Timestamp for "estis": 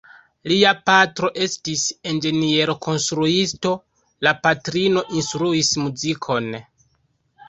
1.45-1.83